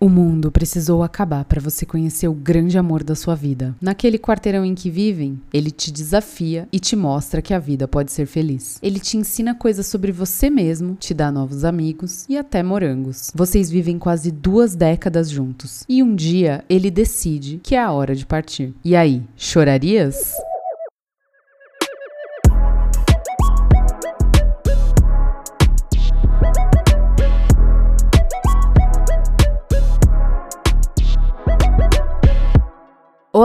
[0.00, 3.74] O mundo precisou acabar para você conhecer o grande amor da sua vida.
[3.80, 8.12] Naquele quarteirão em que vivem, ele te desafia e te mostra que a vida pode
[8.12, 8.78] ser feliz.
[8.80, 13.32] Ele te ensina coisas sobre você mesmo, te dá novos amigos e até morangos.
[13.34, 18.14] Vocês vivem quase duas décadas juntos e um dia ele decide que é a hora
[18.14, 18.72] de partir.
[18.84, 20.32] E aí, chorarias?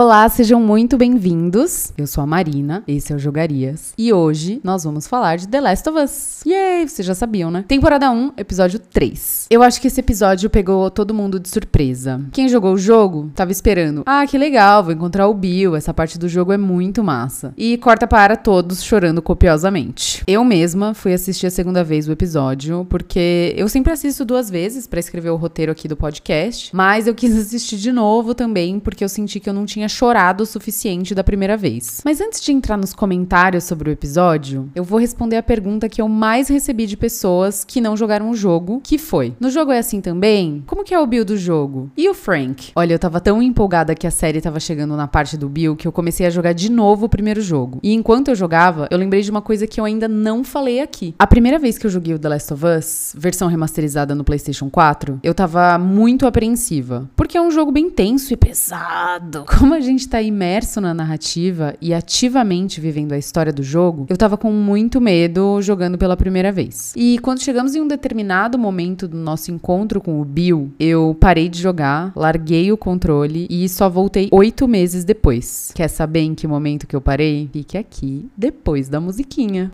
[0.04, 1.90] Olá, sejam muito bem-vindos.
[1.96, 3.94] Eu sou a Marina, esse é o Jogarias.
[3.96, 6.42] E hoje nós vamos falar de The Last of Us.
[6.46, 6.86] Yay!
[6.86, 7.64] Vocês já sabiam, né?
[7.66, 9.46] Temporada 1, episódio 3.
[9.48, 12.20] Eu acho que esse episódio pegou todo mundo de surpresa.
[12.32, 14.02] Quem jogou o jogo tava esperando.
[14.04, 15.74] Ah, que legal, vou encontrar o Bill.
[15.74, 17.54] Essa parte do jogo é muito massa.
[17.56, 20.22] E corta para todos chorando copiosamente.
[20.26, 24.86] Eu mesma fui assistir a segunda vez o episódio, porque eu sempre assisto duas vezes
[24.86, 26.76] para escrever o roteiro aqui do podcast.
[26.76, 30.42] Mas eu quis assistir de novo também, porque eu senti que eu não tinha chorado
[30.42, 32.00] o suficiente da primeira vez.
[32.04, 36.02] Mas antes de entrar nos comentários sobre o episódio, eu vou responder a pergunta que
[36.02, 39.78] eu mais recebi de pessoas que não jogaram o jogo, que foi: No jogo é
[39.78, 40.62] assim também?
[40.66, 41.90] Como que é o Bill do jogo?
[41.96, 42.72] E o Frank?
[42.74, 45.86] Olha, eu tava tão empolgada que a série tava chegando na parte do Bill que
[45.86, 47.78] eu comecei a jogar de novo o primeiro jogo.
[47.82, 51.14] E enquanto eu jogava, eu lembrei de uma coisa que eu ainda não falei aqui.
[51.18, 54.68] A primeira vez que eu joguei o The Last of Us, versão remasterizada no PlayStation
[54.68, 59.44] 4, eu tava muito apreensiva, porque é um jogo bem tenso e pesado.
[59.58, 64.16] Como a gente tá imerso na narrativa e ativamente vivendo a história do jogo, eu
[64.16, 66.92] tava com muito medo jogando pela primeira vez.
[66.96, 71.48] E quando chegamos em um determinado momento do nosso encontro com o Bill, eu parei
[71.48, 75.72] de jogar, larguei o controle e só voltei oito meses depois.
[75.74, 77.48] Quer saber em que momento que eu parei?
[77.52, 79.70] Fique aqui depois da musiquinha.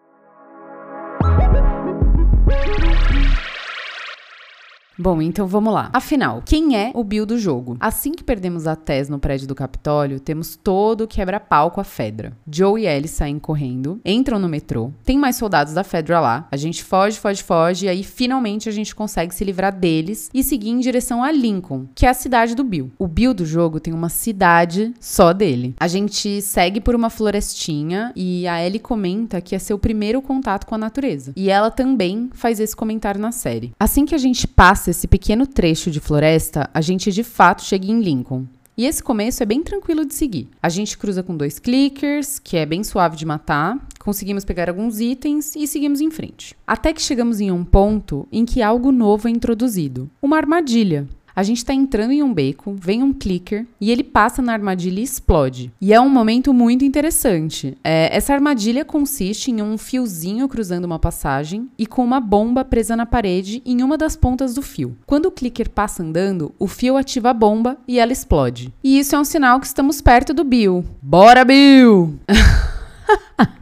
[5.00, 5.88] Bom, então vamos lá.
[5.94, 7.74] Afinal, quem é o Bill do jogo?
[7.80, 11.84] Assim que perdemos a Tess no prédio do Capitólio, temos todo o quebra-pau com a
[11.84, 12.36] Fedra.
[12.46, 16.56] Joe e Ellie saem correndo, entram no metrô, tem mais soldados da Fedra lá, a
[16.58, 20.68] gente foge, foge, foge, e aí finalmente a gente consegue se livrar deles e seguir
[20.68, 22.90] em direção a Lincoln, que é a cidade do Bill.
[22.98, 25.74] O Bill do jogo tem uma cidade só dele.
[25.80, 30.66] A gente segue por uma florestinha e a Ellie comenta que é seu primeiro contato
[30.66, 31.32] com a natureza.
[31.34, 33.72] E ela também faz esse comentário na série.
[33.80, 37.86] Assim que a gente passa esse pequeno trecho de floresta, a gente de fato chega
[37.86, 38.46] em Lincoln.
[38.76, 40.48] E esse começo é bem tranquilo de seguir.
[40.62, 45.00] A gente cruza com dois clickers, que é bem suave de matar, conseguimos pegar alguns
[45.00, 46.56] itens e seguimos em frente.
[46.66, 51.06] Até que chegamos em um ponto em que algo novo é introduzido: uma armadilha.
[51.34, 55.00] A gente está entrando em um beco, vem um clicker e ele passa na armadilha
[55.00, 55.72] e explode.
[55.80, 57.76] E é um momento muito interessante.
[57.82, 62.96] É, essa armadilha consiste em um fiozinho cruzando uma passagem e com uma bomba presa
[62.96, 64.96] na parede em uma das pontas do fio.
[65.06, 68.72] Quando o clicker passa andando, o fio ativa a bomba e ela explode.
[68.82, 70.84] E isso é um sinal que estamos perto do Bill.
[71.02, 72.18] Bora, Bill!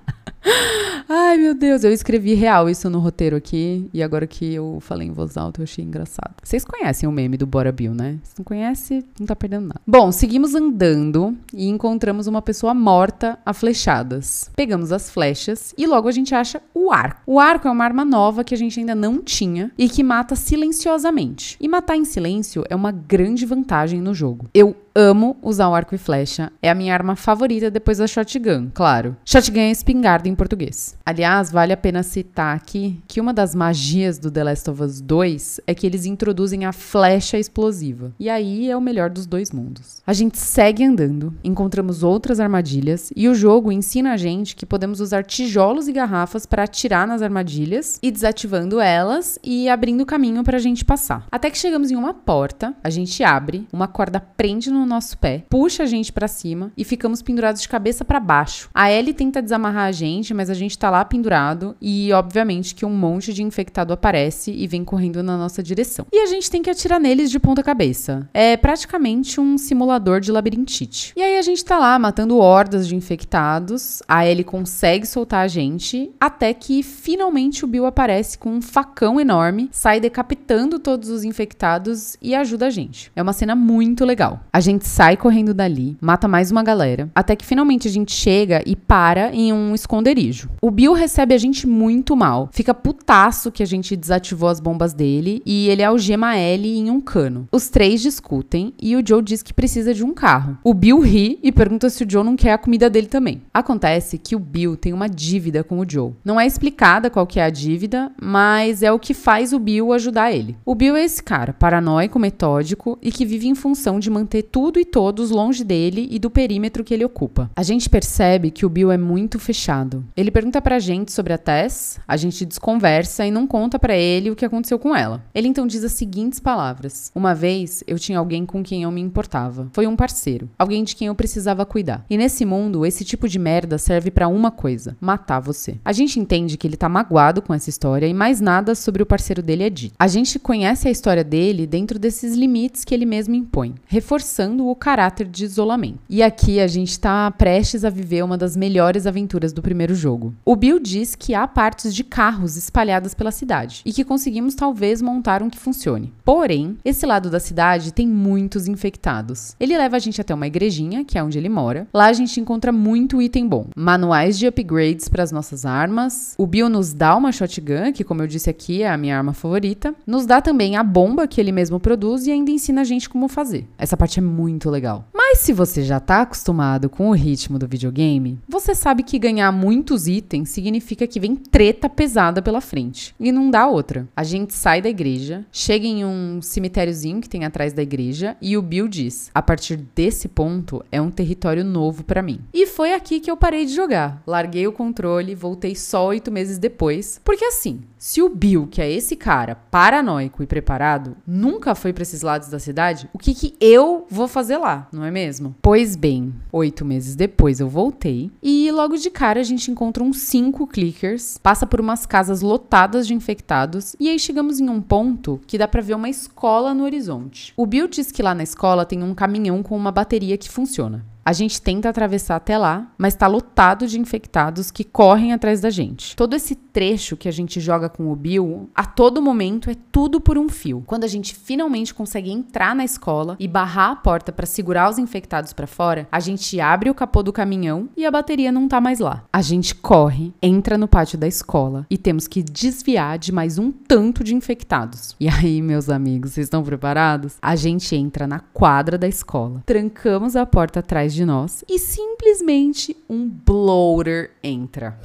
[1.11, 5.09] Ai, meu Deus, eu escrevi real isso no roteiro aqui e agora que eu falei
[5.09, 6.35] em voz alta eu achei engraçado.
[6.43, 8.19] Vocês conhecem o meme do Bora Bill, né?
[8.23, 9.81] Se não conhece, não tá perdendo nada.
[9.87, 14.51] Bom, seguimos andando e encontramos uma pessoa morta a flechadas.
[14.55, 17.23] Pegamos as flechas e logo a gente acha o arco.
[17.27, 20.37] O arco é uma arma nova que a gente ainda não tinha e que mata
[20.37, 21.57] silenciosamente.
[21.59, 24.51] E matar em silêncio é uma grande vantagem no jogo.
[24.53, 26.53] Eu amo usar o arco e flecha.
[26.61, 29.17] É a minha arma favorita depois da shotgun, claro.
[29.25, 30.97] Shotgun é espingarda em português.
[31.04, 35.00] Aliás, vale a pena citar aqui que uma das magias do The Last of Us
[35.00, 38.12] 2 é que eles introduzem a flecha explosiva.
[38.19, 40.00] E aí é o melhor dos dois mundos.
[40.06, 45.00] A gente segue andando, encontramos outras armadilhas e o jogo ensina a gente que podemos
[45.00, 50.56] usar tijolos e garrafas para atirar nas armadilhas e desativando elas e abrindo caminho para
[50.56, 51.26] a gente passar.
[51.31, 55.44] Até que chegamos em uma porta, a gente abre, uma corda prende no nosso pé,
[55.50, 58.70] puxa a gente para cima e ficamos pendurados de cabeça para baixo.
[58.72, 62.84] A Ellie tenta desamarrar a gente, mas a gente tá lá pendurado e obviamente que
[62.84, 66.06] um monte de infectado aparece e vem correndo na nossa direção.
[66.12, 68.28] E a gente tem que atirar neles de ponta cabeça.
[68.33, 71.12] É praticamente um simulador de labirintite.
[71.17, 74.03] E aí a gente tá lá matando hordas de infectados.
[74.08, 79.20] A Ellie consegue soltar a gente até que finalmente o Bill aparece com um facão
[79.20, 83.11] enorme, sai decapitando todos os infectados e ajuda a gente.
[83.14, 84.41] É uma cena muito legal.
[84.53, 88.62] A gente sai correndo dali, mata mais uma galera, até que finalmente a gente chega
[88.67, 90.49] e para em um esconderijo esconderijo.
[90.62, 92.49] O Bill recebe a gente muito mal.
[92.52, 96.90] Fica putaço que a gente desativou as bombas dele e ele algema a Ellie em
[96.90, 97.49] um cano.
[97.52, 100.58] Os três discutem e o Joe diz que precisa de um carro.
[100.64, 103.43] O Bill ri e pergunta se o Joe não quer a comida dele também.
[103.52, 106.12] Acontece que o Bill tem uma dívida com o Joe.
[106.25, 109.93] Não é explicada qual que é a dívida, mas é o que faz o Bill
[109.93, 110.56] ajudar ele.
[110.64, 114.78] O Bill é esse cara, paranoico, metódico e que vive em função de manter tudo
[114.78, 117.50] e todos longe dele e do perímetro que ele ocupa.
[117.55, 119.98] A gente percebe que o Bill é muito fechado.
[120.17, 124.31] Ele pergunta pra gente sobre a Tess, a gente desconversa e não conta para ele
[124.31, 125.25] o que aconteceu com ela.
[125.35, 129.00] Ele então diz as seguintes palavras: Uma vez eu tinha alguém com quem eu me
[129.00, 129.69] importava.
[129.73, 132.05] Foi um parceiro, alguém de quem eu precisava cuidar.
[132.09, 135.79] E nesse mundo, esse tipo de merda serve para uma coisa: matar você.
[135.85, 139.06] A gente entende que ele tá magoado com essa história e mais nada sobre o
[139.06, 139.94] parceiro dele é dito.
[139.99, 144.75] A gente conhece a história dele dentro desses limites que ele mesmo impõe, reforçando o
[144.75, 145.99] caráter de isolamento.
[146.09, 150.35] E aqui a gente está prestes a viver uma das melhores aventuras do primeiro jogo.
[150.44, 155.02] O Bill diz que há partes de carros espalhadas pela cidade e que conseguimos talvez
[155.02, 156.12] montar um que funcione.
[156.25, 159.55] Porém, esse lado da cidade tem muitos infectados.
[159.58, 161.87] Ele leva a gente até uma igrejinha, que é onde ele mora.
[161.93, 166.34] Lá a gente encontra muito item bom, manuais de upgrades para as nossas armas.
[166.38, 169.32] O Bill nos dá uma shotgun, que como eu disse aqui é a minha arma
[169.32, 169.94] favorita.
[170.06, 173.29] Nos dá também a bomba que ele mesmo produz e ainda ensina a gente como
[173.29, 173.67] fazer.
[173.79, 175.06] Essa parte é muito legal.
[175.14, 179.50] Mas se você já está acostumado com o ritmo do videogame, você sabe que ganhar
[179.79, 183.15] muitos itens significa que vem treta pesada pela frente.
[183.19, 184.09] E não dá outra.
[184.17, 188.57] A gente sai da igreja, chega em um cemitériozinho que tem atrás da igreja e
[188.57, 192.41] o Bill diz: "A partir desse ponto é um território novo para mim".
[192.53, 194.21] E foi aqui que eu parei de jogar.
[194.27, 198.91] Larguei o controle, voltei só oito meses depois, porque assim, se o Bill, que é
[198.91, 203.55] esse cara paranoico e preparado, nunca foi para esses lados da cidade, o que que
[203.61, 205.55] eu vou fazer lá, não é mesmo?
[205.63, 210.19] Pois bem, oito meses depois eu voltei e logo de cara a gente encontra uns
[210.19, 215.41] cinco clickers, passa por umas casas lotadas de infectados e aí chegamos em um ponto
[215.47, 217.53] que dá para ver uma escola no horizonte.
[217.56, 221.05] O Bill diz que lá na escola tem um caminhão com uma bateria que funciona.
[221.29, 225.69] A gente tenta atravessar até lá, mas está lotado de infectados que correm atrás da
[225.69, 226.17] gente.
[226.17, 230.23] Todo esse trecho que a gente joga com o Bill, a todo momento é tudo
[230.23, 230.83] por um fio.
[230.87, 234.97] Quando a gente finalmente consegue entrar na escola e barrar a porta para segurar os
[234.97, 238.81] infectados para fora, a gente abre o capô do caminhão e a bateria não tá
[238.81, 239.25] mais lá.
[239.31, 243.71] A gente corre, entra no pátio da escola e temos que desviar de mais um
[243.71, 245.15] tanto de infectados.
[245.21, 247.37] E aí, meus amigos, vocês estão preparados?
[247.43, 252.97] A gente entra na quadra da escola, trancamos a porta atrás de nós e simplesmente
[253.09, 254.99] um bloater entra.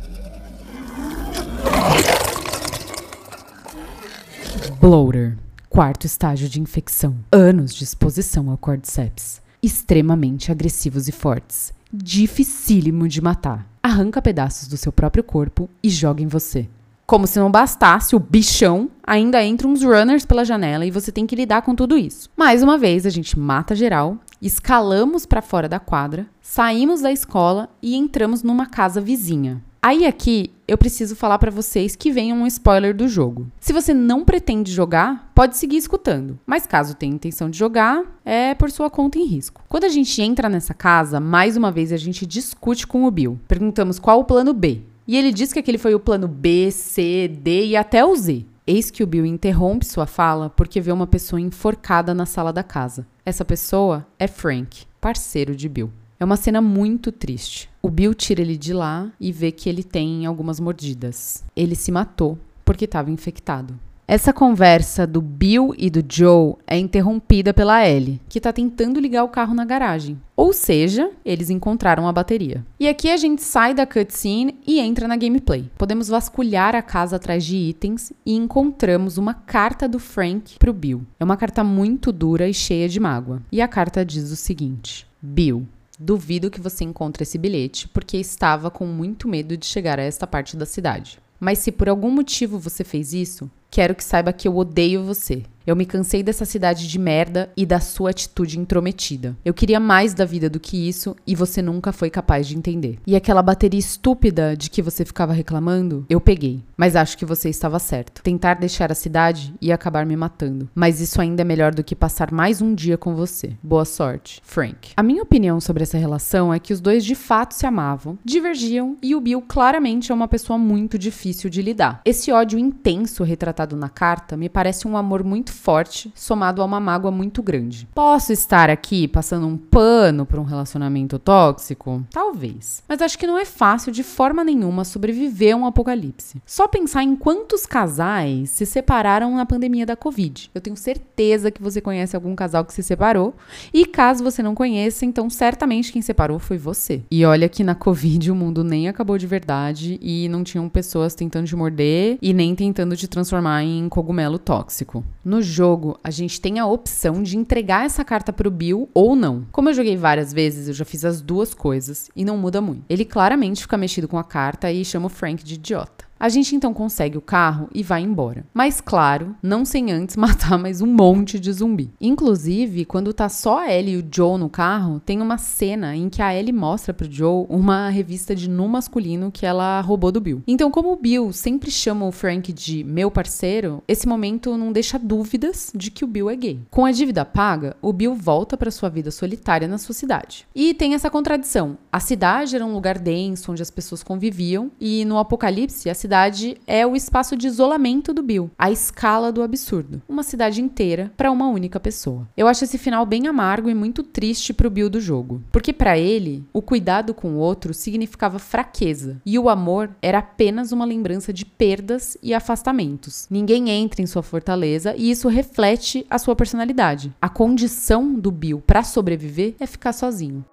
[4.80, 5.38] Bloater,
[5.70, 7.16] quarto estágio de infecção.
[7.32, 9.42] Anos de exposição ao cordyceps.
[9.62, 11.74] Extremamente agressivos e fortes.
[11.92, 13.68] Dificílimo de matar.
[13.82, 16.68] Arranca pedaços do seu próprio corpo e joga em você.
[17.06, 21.28] Como se não bastasse, o bichão ainda entra uns runners pela janela e você tem
[21.28, 22.30] que lidar com tudo isso.
[22.36, 27.70] Mais uma vez, a gente mata geral, escalamos para fora da quadra, saímos da escola
[27.82, 29.64] e entramos numa casa vizinha.
[29.82, 33.48] Aí aqui eu preciso falar para vocês que venha um spoiler do jogo.
[33.60, 38.54] Se você não pretende jogar, pode seguir escutando, mas caso tenha intenção de jogar, é
[38.54, 39.62] por sua conta em risco.
[39.68, 43.40] Quando a gente entra nessa casa, mais uma vez a gente discute com o Bill.
[43.48, 44.82] Perguntamos qual o plano B.
[45.06, 48.46] E ele diz que aquele foi o plano B, C, D e até o Z.
[48.66, 52.64] Eis que o Bill interrompe sua fala porque vê uma pessoa enforcada na sala da
[52.64, 53.06] casa.
[53.26, 55.92] Essa pessoa é Frank, parceiro de Bill.
[56.18, 57.70] É uma cena muito triste.
[57.82, 61.44] O Bill tira ele de lá e vê que ele tem algumas mordidas.
[61.54, 63.78] Ele se matou porque estava infectado.
[64.14, 69.24] Essa conversa do Bill e do Joe é interrompida pela Ellie, que está tentando ligar
[69.24, 70.22] o carro na garagem.
[70.36, 72.64] Ou seja, eles encontraram a bateria.
[72.80, 75.68] E aqui a gente sai da cutscene e entra na gameplay.
[75.80, 81.02] Podemos vasculhar a casa atrás de itens e encontramos uma carta do Frank pro Bill.
[81.20, 83.42] É uma carta muito dura e cheia de mágoa.
[83.52, 85.66] E a carta diz o seguinte: Bill,
[86.00, 90.28] duvido que você encontre esse bilhete porque estava com muito medo de chegar a esta
[90.28, 91.18] parte da cidade.
[91.40, 95.42] Mas se por algum motivo você fez isso, quero que saiba que eu odeio você.
[95.66, 99.38] Eu me cansei dessa cidade de merda e da sua atitude intrometida.
[99.46, 103.00] Eu queria mais da vida do que isso e você nunca foi capaz de entender.
[103.08, 106.62] E aquela bateria estúpida de que você ficava reclamando, eu peguei.
[106.76, 108.22] Mas acho que você estava certo.
[108.22, 110.70] Tentar deixar a cidade ia acabar me matando.
[110.76, 113.54] Mas isso ainda é melhor do que passar mais um dia com você.
[113.64, 114.92] Boa sorte, Frank.
[114.98, 118.98] A minha opinião sobre essa relação é que os dois de fato se amavam, divergiam
[119.02, 122.02] e o Bill claramente é uma pessoa muito difícil de lidar.
[122.04, 126.80] Esse ódio intenso retratado na carta me parece um amor muito forte, somado a uma
[126.80, 127.88] mágoa muito grande.
[127.94, 132.04] Posso estar aqui passando um pano para um relacionamento tóxico?
[132.12, 132.84] Talvez.
[132.88, 136.42] Mas acho que não é fácil de forma nenhuma sobreviver a um apocalipse.
[136.46, 140.50] Só pensar em quantos casais se separaram na pandemia da Covid.
[140.54, 143.36] Eu tenho certeza que você conhece algum casal que se separou.
[143.74, 147.02] E caso você não conheça, então certamente quem separou foi você.
[147.12, 151.14] E olha que na Covid o mundo nem acabou de verdade e não tinham pessoas
[151.14, 155.04] tentando te morder e nem tentando te transformar em cogumelo tóxico.
[155.24, 159.46] No jogo, a gente tem a opção de entregar essa carta pro Bill ou não.
[159.52, 162.84] Como eu joguei várias vezes, eu já fiz as duas coisas e não muda muito.
[162.90, 166.06] Ele claramente fica mexido com a carta e chama o Frank de idiota.
[166.24, 168.46] A gente então consegue o carro e vai embora.
[168.54, 171.92] Mas claro, não sem antes matar mais um monte de zumbi.
[172.00, 176.08] Inclusive, quando tá só a Ellie e o Joe no carro, tem uma cena em
[176.08, 180.22] que a Ellie mostra pro Joe uma revista de nu masculino que ela roubou do
[180.22, 180.42] Bill.
[180.48, 184.98] Então, como o Bill sempre chama o Frank de meu parceiro, esse momento não deixa
[184.98, 186.62] dúvidas de que o Bill é gay.
[186.72, 190.48] Com a dívida paga, o Bill volta para sua vida solitária na sua cidade.
[190.56, 191.78] E tem essa contradição.
[191.92, 196.13] A cidade era um lugar denso onde as pessoas conviviam e no apocalipse a cidade
[196.14, 200.00] cidade é o espaço de isolamento do Bill, a escala do absurdo.
[200.08, 202.30] Uma cidade inteira para uma única pessoa.
[202.38, 205.98] Eu acho esse final bem amargo e muito triste pro Bill do jogo, porque para
[205.98, 211.34] ele, o cuidado com o outro significava fraqueza e o amor era apenas uma lembrança
[211.34, 213.26] de perdas e afastamentos.
[213.28, 217.12] Ninguém entra em sua fortaleza e isso reflete a sua personalidade.
[217.20, 220.46] A condição do Bill para sobreviver é ficar sozinho.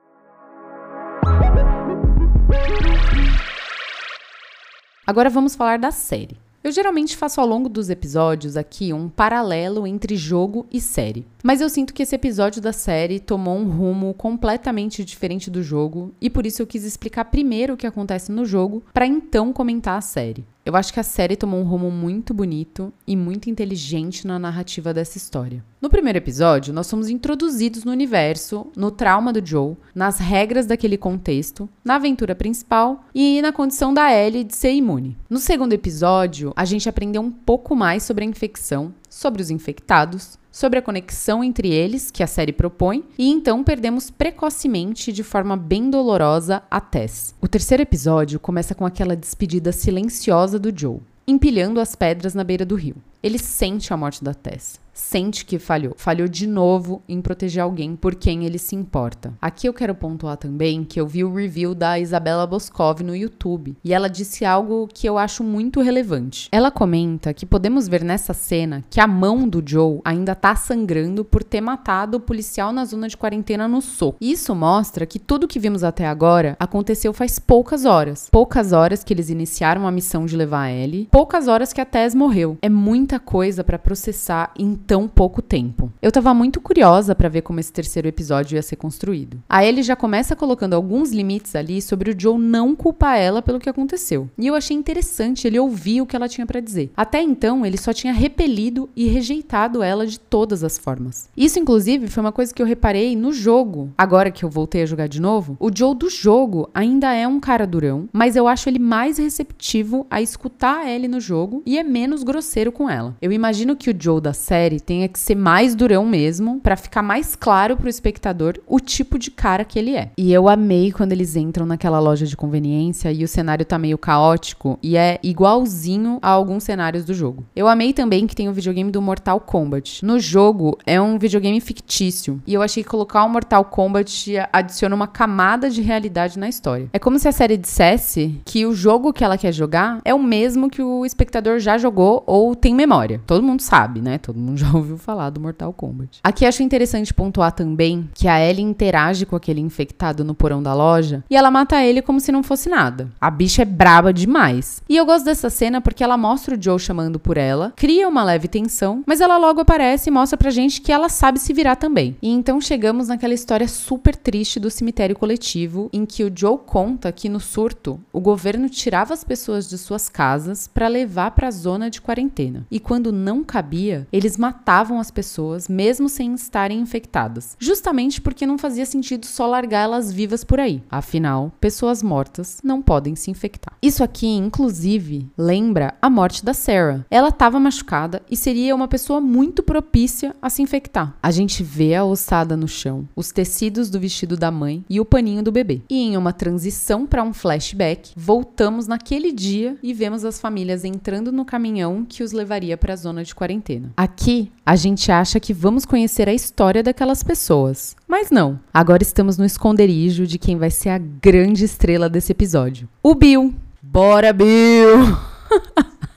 [5.11, 6.37] Agora vamos falar da série.
[6.63, 11.27] Eu geralmente faço ao longo dos episódios aqui um paralelo entre jogo e série.
[11.43, 16.15] Mas eu sinto que esse episódio da série tomou um rumo completamente diferente do jogo
[16.21, 19.99] e por isso eu quis explicar primeiro o que acontece no jogo para então comentar
[19.99, 20.45] a série.
[20.65, 24.93] Eu acho que a série tomou um rumo muito bonito e muito inteligente na narrativa
[24.93, 25.65] dessa história.
[25.81, 30.99] No primeiro episódio, nós somos introduzidos no universo, no trauma do Joe, nas regras daquele
[30.99, 35.17] contexto, na aventura principal e na condição da Ellie de ser imune.
[35.31, 40.39] No segundo episódio, a gente aprendeu um pouco mais sobre a infecção, sobre os infectados,
[40.51, 45.57] sobre a conexão entre eles que a série propõe, e então perdemos precocemente, de forma
[45.57, 47.35] bem dolorosa, a Tess.
[47.41, 52.65] O terceiro episódio começa com aquela despedida silenciosa do Joe, empilhando as pedras na beira
[52.65, 52.97] do rio.
[53.23, 55.95] Ele sente a morte da Tess sente que falhou.
[55.97, 59.33] Falhou de novo em proteger alguém por quem ele se importa.
[59.41, 63.77] Aqui eu quero pontuar também que eu vi o review da Isabela Boscov no YouTube
[63.83, 66.49] e ela disse algo que eu acho muito relevante.
[66.53, 71.25] Ela comenta que podemos ver nessa cena que a mão do Joe ainda tá sangrando
[71.25, 74.19] por ter matado o policial na zona de quarentena no soco.
[74.21, 78.29] Isso mostra que tudo que vimos até agora aconteceu faz poucas horas.
[78.31, 81.85] Poucas horas que eles iniciaram a missão de levar a Ellie, poucas horas que a
[81.85, 82.59] Tess morreu.
[82.61, 82.69] É
[83.11, 85.93] muita coisa para processar em tão pouco tempo.
[86.01, 89.43] Eu tava muito curiosa para ver como esse terceiro episódio ia ser construído.
[89.49, 93.59] A ele já começa colocando alguns limites ali sobre o Joe não culpar ela pelo
[93.59, 94.31] que aconteceu.
[94.39, 96.93] E eu achei interessante ele ouvir o que ela tinha para dizer.
[96.97, 101.29] Até então, ele só tinha repelido e rejeitado ela de todas as formas.
[101.37, 103.91] Isso, inclusive, foi uma coisa que eu reparei no jogo.
[103.99, 107.41] Agora que eu voltei a jogar de novo, o Joe do jogo ainda é um
[107.41, 111.77] cara durão, mas eu acho ele mais receptivo a escutar a Ellie no jogo e
[111.77, 113.00] é menos grosseiro com ela.
[113.21, 117.03] Eu imagino que o Joe da série tenha que ser mais durão mesmo, para ficar
[117.03, 120.11] mais claro pro espectador o tipo de cara que ele é.
[120.17, 123.99] E eu amei quando eles entram naquela loja de conveniência e o cenário tá meio
[123.99, 127.45] caótico e é igualzinho a alguns cenários do jogo.
[127.55, 130.05] Eu amei também que tem o videogame do Mortal Kombat.
[130.05, 134.95] No jogo é um videogame fictício e eu achei que colocar o Mortal Kombat adiciona
[134.95, 136.89] uma camada de realidade na história.
[136.93, 140.23] É como se a série dissesse que o jogo que ela quer jogar é o
[140.23, 142.90] mesmo que o espectador já jogou ou tem memória.
[143.27, 144.19] Todo mundo sabe, né?
[144.19, 146.19] Todo mundo já ouviu falar do Mortal Kombat.
[146.25, 150.75] Aqui acho interessante pontuar também que a Ellie interage com aquele infectado no porão da
[150.75, 153.09] loja e ela mata ele como se não fosse nada.
[153.21, 154.83] A bicha é braba demais.
[154.89, 158.25] E eu gosto dessa cena porque ela mostra o Joe chamando por ela, cria uma
[158.25, 161.77] leve tensão, mas ela logo aparece e mostra pra gente que ela sabe se virar
[161.77, 162.17] também.
[162.21, 167.13] E então chegamos naquela história super triste do cemitério coletivo, em que o Joe conta
[167.13, 171.53] que no surto, o governo tirava as pessoas de suas casas para levar para a
[171.53, 172.67] zona de quarentena.
[172.71, 178.47] E quando não cabia, eles matavam matavam as pessoas, mesmo sem estarem infectadas, justamente porque
[178.47, 180.83] não fazia sentido só largar elas vivas por aí.
[180.91, 183.75] Afinal, pessoas mortas não podem se infectar.
[183.83, 187.05] Isso aqui, inclusive, lembra a morte da Sarah.
[187.11, 191.15] Ela estava machucada e seria uma pessoa muito propícia a se infectar.
[191.23, 195.05] A gente vê a ossada no chão, os tecidos do vestido da mãe e o
[195.05, 195.83] paninho do bebê.
[195.91, 201.33] E em uma transição para um flashback, voltamos naquele dia e vemos as famílias entrando
[201.33, 203.93] no caminhão que os levaria voltaria para a zona de quarentena.
[203.97, 208.61] Aqui, a gente acha que vamos conhecer a história daquelas pessoas, mas não.
[208.73, 213.55] Agora estamos no esconderijo de quem vai ser a grande estrela desse episódio: o Bill.
[213.83, 215.17] Bora, Bill!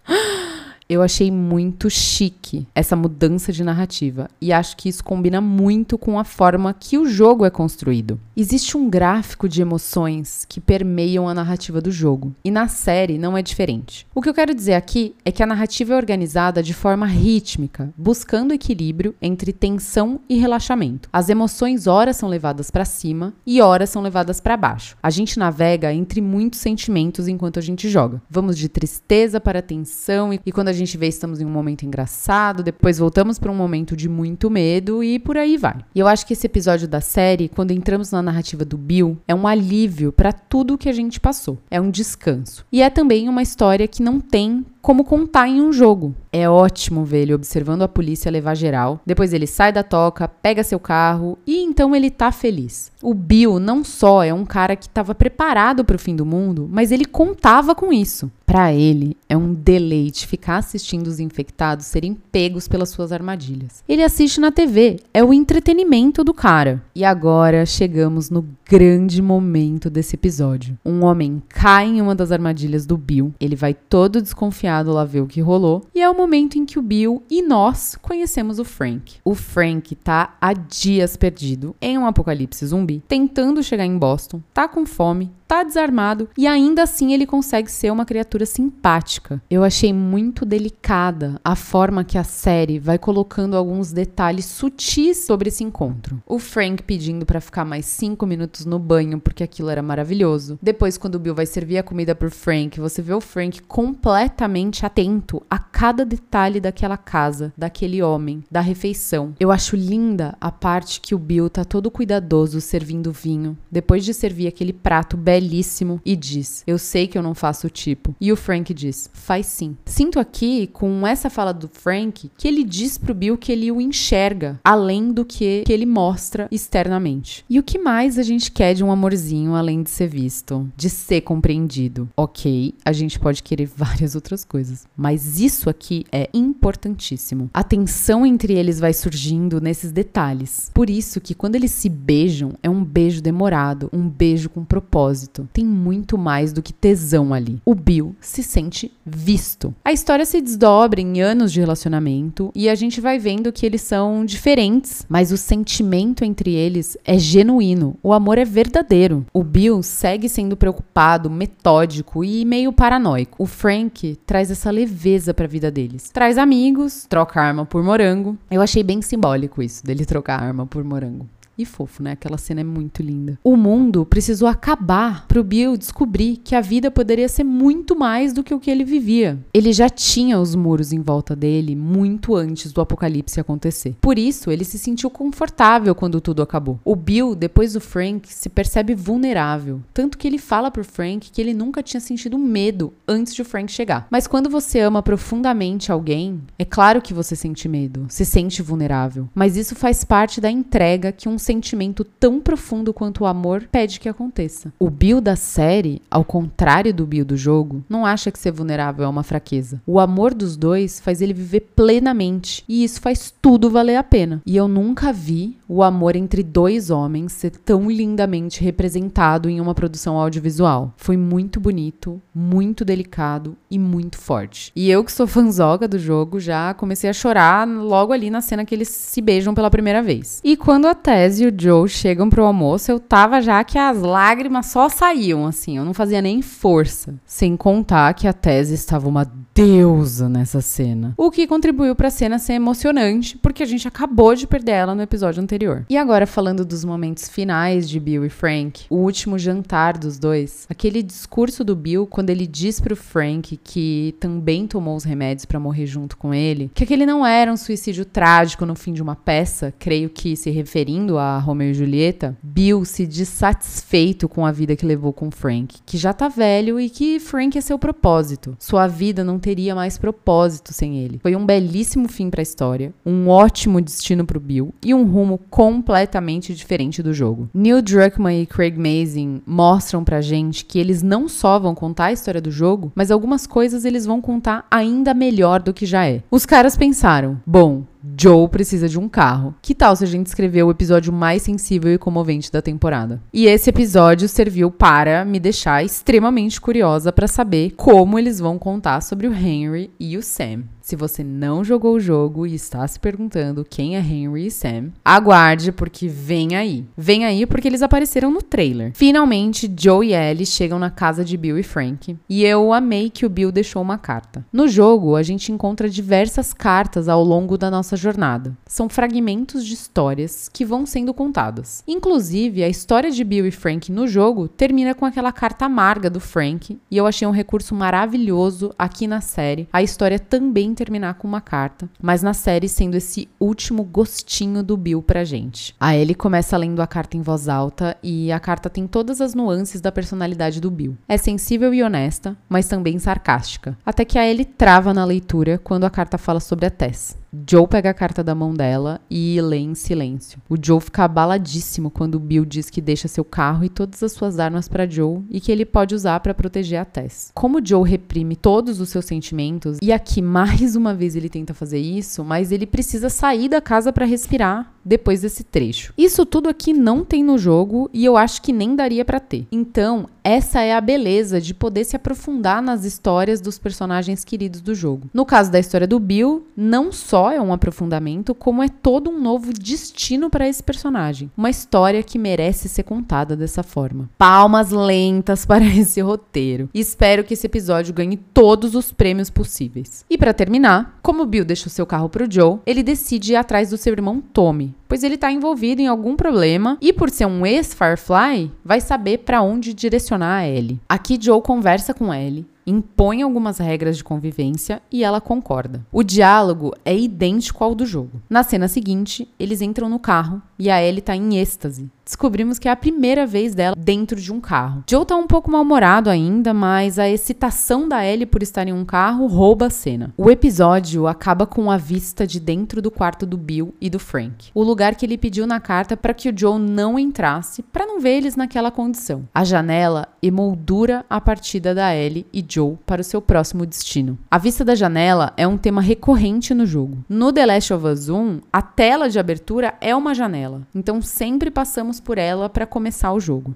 [0.94, 6.20] Eu achei muito chique essa mudança de narrativa e acho que isso combina muito com
[6.20, 8.20] a forma que o jogo é construído.
[8.38, 13.36] Existe um gráfico de emoções que permeiam a narrativa do jogo e na série não
[13.36, 14.06] é diferente.
[14.14, 17.92] O que eu quero dizer aqui é que a narrativa é organizada de forma rítmica,
[17.98, 21.10] buscando equilíbrio entre tensão e relaxamento.
[21.12, 24.96] As emoções ora são levadas para cima e ora são levadas para baixo.
[25.02, 28.22] A gente navega entre muitos sentimentos enquanto a gente joga.
[28.30, 31.86] Vamos de tristeza para tensão e, quando a gente gente vê estamos em um momento
[31.86, 35.78] engraçado, depois voltamos para um momento de muito medo e por aí vai.
[35.94, 39.34] E eu acho que esse episódio da série, quando entramos na narrativa do Bill, é
[39.34, 41.58] um alívio para tudo que a gente passou.
[41.70, 42.66] É um descanso.
[42.72, 46.14] E é também uma história que não tem como contar em um jogo.
[46.30, 49.00] É ótimo ver ele observando a polícia levar geral.
[49.06, 52.92] Depois ele sai da toca, pega seu carro e então ele tá feliz.
[53.02, 56.68] O Bill não só é um cara que estava preparado para o fim do mundo,
[56.70, 58.30] mas ele contava com isso.
[58.54, 63.84] Para ele é um deleite ficar assistindo os infectados serem pegos pelas suas armadilhas.
[63.90, 66.80] Ele assiste na TV, é o entretenimento do cara.
[66.94, 70.78] E agora chegamos no grande momento desse episódio.
[70.86, 75.22] Um homem cai em uma das armadilhas do Bill, ele vai todo desconfiado lá ver
[75.22, 75.88] o que rolou.
[75.96, 79.16] E é o momento em que o Bill e nós conhecemos o Frank.
[79.26, 84.68] O Frank tá há dias perdido em um apocalipse zumbi, tentando chegar em Boston, tá
[84.68, 89.40] com fome, tá desarmado e ainda assim ele consegue ser uma criatura simpática.
[89.52, 95.50] Eu achei muito delicada a forma que a série vai colocando alguns detalhes sutis sobre
[95.50, 96.20] esse encontro.
[96.26, 100.58] O Frank pedindo para ficar mais cinco minutos no banho porque aquilo era maravilhoso.
[100.60, 104.88] Depois, quando o Bill vai servir a comida pro Frank, você vê o Frank completamente
[104.88, 109.36] atento a cada detalhe daquela casa, daquele homem, da refeição.
[109.40, 114.16] Eu acho linda a parte que o Bill tá todo cuidadoso servindo vinho, depois de
[114.16, 118.16] servir aquele prato belíssimo belíssimo e diz: Eu sei que eu não faço o tipo.
[118.20, 119.76] E o Frank diz: Faz sim.
[119.86, 123.82] Sinto aqui, com essa fala do Frank, que ele diz pro Bill que ele o
[123.82, 127.44] enxerga além do que, que ele mostra externamente.
[127.50, 130.90] E o que mais a gente quer de um amorzinho além de ser visto, de
[130.90, 132.10] ser compreendido?
[132.16, 137.50] Ok, a gente pode querer várias outras coisas, mas isso aqui é importantíssimo.
[137.54, 140.72] A tensão entre eles vai surgindo nesses detalhes.
[140.74, 145.33] Por isso que quando eles se beijam, é um beijo demorado, um beijo com propósito
[145.34, 145.50] propósito.
[145.52, 147.60] Tem muito mais do que tesão ali.
[147.66, 149.74] O Bill se sente visto.
[149.84, 153.82] A história se desdobra em anos de relacionamento e a gente vai vendo que eles
[153.82, 157.98] são diferentes, mas o sentimento entre eles é genuíno.
[158.04, 159.26] O amor é verdadeiro.
[159.34, 163.42] O Bill segue sendo preocupado, metódico e meio paranoico.
[163.42, 166.10] O Frank traz essa leveza para a vida deles.
[166.10, 168.38] Traz amigos, troca arma por morango.
[168.52, 172.12] Eu achei bem simbólico isso dele trocar arma por morango e fofo, né?
[172.12, 173.40] Aquela cena é muito linda.
[173.44, 178.44] O mundo precisou acabar pro Bill descobrir que a vida poderia ser muito mais do
[178.44, 179.40] que o que ele vivia.
[179.54, 183.96] Ele já tinha os muros em volta dele muito antes do apocalipse acontecer.
[184.02, 186.80] Por isso, ele se sentiu confortável quando tudo acabou.
[186.84, 191.42] O Bill, depois do Frank, se percebe vulnerável, tanto que ele fala pro Frank que
[191.42, 194.08] ele nunca tinha sentido medo antes de o Frank chegar.
[194.10, 199.30] Mas quando você ama profundamente alguém, é claro que você sente medo, se sente vulnerável,
[199.34, 204.00] mas isso faz parte da entrega que um sentimento tão profundo quanto o amor pede
[204.00, 204.74] que aconteça.
[204.80, 209.06] O Bill da série, ao contrário do Bill do jogo, não acha que ser vulnerável
[209.06, 209.82] é uma fraqueza.
[209.86, 214.42] O amor dos dois faz ele viver plenamente e isso faz tudo valer a pena.
[214.46, 219.74] E eu nunca vi o amor entre dois homens ser tão lindamente representado em uma
[219.74, 220.94] produção audiovisual.
[220.98, 224.72] Foi muito bonito, muito delicado e muito forte.
[224.76, 228.66] E eu que sou fanzoga do jogo já comecei a chorar logo ali na cena
[228.66, 230.40] que eles se beijam pela primeira vez.
[230.44, 233.78] E quando a Tess Tess e o Joe chegam pro almoço, eu tava já que
[233.78, 237.16] as lágrimas só saíam, assim, eu não fazia nem força.
[237.26, 241.14] Sem contar que a Tess estava uma deusa nessa cena.
[241.16, 245.02] O que contribuiu pra cena ser emocionante, porque a gente acabou de perder ela no
[245.02, 245.86] episódio anterior.
[245.90, 250.66] E agora, falando dos momentos finais de Bill e Frank, o último jantar dos dois,
[250.70, 255.60] aquele discurso do Bill quando ele diz pro Frank que também tomou os remédios para
[255.60, 259.16] morrer junto com ele, que aquele não era um suicídio trágico no fim de uma
[259.16, 264.52] peça, creio que se referindo a Romeo e Julieta, Bill se diz satisfeito com a
[264.52, 268.56] vida que levou com Frank, que já tá velho e que Frank é seu propósito.
[268.60, 271.20] Sua vida não teria mais propósito sem ele.
[271.22, 275.04] Foi um belíssimo fim para a história, um ótimo destino para o Bill e um
[275.04, 277.50] rumo completamente diferente do jogo.
[277.54, 282.14] Neil Druckmann e Craig Mazin mostram pra gente que eles não só vão contar a
[282.14, 286.24] história do jogo, mas algumas coisas eles vão contar ainda melhor do que já é.
[286.32, 287.84] Os caras pensaram: bom,
[288.20, 289.56] Joe precisa de um carro.
[289.62, 293.22] Que tal se a gente escrever o episódio mais sensível e comovente da temporada?
[293.34, 299.02] E esse episódio serviu para me deixar extremamente curiosa para saber como eles vão contar
[299.02, 300.64] sobre o Henry e o Sam.
[300.84, 304.92] Se você não jogou o jogo e está se perguntando quem é Henry e Sam,
[305.04, 306.86] aguarde porque vem aí.
[306.98, 308.92] Vem aí porque eles apareceram no trailer.
[308.94, 313.26] Finalmente, Joe e Ellie chegam na casa de Bill e Frank, e eu amei que
[313.26, 314.46] o Bill deixou uma carta.
[314.52, 318.54] No jogo, a gente encontra diversas cartas ao longo da nossa jornada.
[318.68, 321.82] São fragmentos de histórias que vão sendo contadas.
[321.88, 326.20] Inclusive, a história de Bill e Frank no jogo termina com aquela carta amarga do
[326.20, 329.70] Frank, e eu achei um recurso maravilhoso aqui na série.
[329.72, 334.76] A história também terminar com uma carta, mas na série sendo esse último gostinho do
[334.76, 335.76] Bill pra gente.
[335.80, 339.34] A Ellie começa lendo a carta em voz alta e a carta tem todas as
[339.34, 340.98] nuances da personalidade do Bill.
[341.08, 343.78] É sensível e honesta, mas também sarcástica.
[343.86, 347.23] Até que a Ellie trava na leitura quando a carta fala sobre a Tess.
[347.50, 350.40] Joe pega a carta da mão dela e lê em silêncio.
[350.48, 354.38] O Joe fica abaladíssimo quando Bill diz que deixa seu carro e todas as suas
[354.38, 357.32] armas para Joe e que ele pode usar para proteger a Tess.
[357.34, 361.80] Como Joe reprime todos os seus sentimentos e aqui mais uma vez ele tenta fazer
[361.80, 365.94] isso, mas ele precisa sair da casa para respirar depois desse trecho.
[365.98, 369.48] Isso tudo aqui não tem no jogo e eu acho que nem daria para ter.
[369.52, 374.76] Então, essa é a beleza de poder se aprofundar nas histórias dos personagens queridos do
[374.76, 375.10] jogo.
[375.14, 379.20] No caso da história do Bill, não só é um aprofundamento, como é todo um
[379.20, 381.32] novo destino para esse personagem.
[381.38, 384.10] Uma história que merece ser contada dessa forma.
[384.18, 386.70] Palmas lentas para esse roteiro.
[386.74, 390.06] Espero que esse episódio ganhe todos os prêmios possíveis.
[390.10, 393.78] E para terminar, como Bill deixou seu carro pro Joe, ele decide ir atrás do
[393.78, 398.52] seu irmão Tommy, pois ele está envolvido em algum problema e por ser um ex-Firefly,
[398.64, 400.80] vai saber para onde direcionar a Ellie.
[400.88, 405.86] Aqui Joe conversa com Ellie impõe algumas regras de convivência e ela concorda.
[405.92, 408.22] O diálogo é idêntico ao do jogo.
[408.30, 411.90] Na cena seguinte, eles entram no carro e a Ellie tá em êxtase.
[412.06, 414.84] Descobrimos que é a primeira vez dela dentro de um carro.
[414.90, 418.84] Joe tá um pouco mal-humorado ainda, mas a excitação da Ellie por estar em um
[418.84, 420.14] carro rouba a cena.
[420.18, 424.50] O episódio acaba com a vista de dentro do quarto do Bill e do Frank,
[424.54, 428.00] o lugar que ele pediu na carta para que o Joe não entrasse, para não
[428.00, 429.24] ver eles naquela condição.
[429.34, 434.18] A janela emoldura a partida da Ellie e Joe para o seu próximo destino.
[434.30, 437.04] A vista da janela é um tema recorrente no jogo.
[437.08, 441.50] No The Last of Us 1, a tela de abertura é uma janela, então sempre
[441.50, 443.56] passamos por ela para começar o jogo.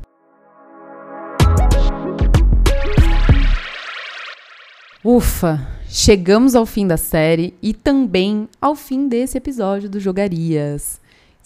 [5.03, 10.99] Ufa, chegamos ao fim da série e também ao fim desse episódio do Jogarias.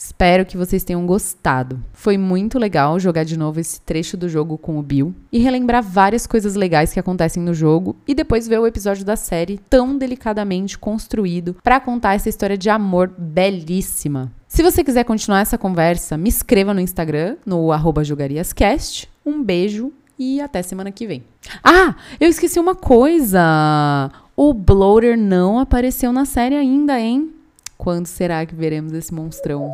[0.04, 1.80] Espero que vocês tenham gostado.
[1.93, 5.84] Foi muito legal jogar de novo esse trecho do jogo com o Bill e relembrar
[5.84, 9.95] várias coisas legais que acontecem no jogo e depois ver o episódio da série tão
[9.95, 14.32] delicadamente construído para contar essa história de amor belíssima.
[14.51, 19.09] Se você quiser continuar essa conversa, me escreva no Instagram, no arroba jogariascast.
[19.25, 21.23] Um beijo e até semana que vem.
[21.63, 24.11] Ah, eu esqueci uma coisa.
[24.35, 27.33] O Bloater não apareceu na série ainda, hein?
[27.77, 29.71] Quando será que veremos esse monstrão?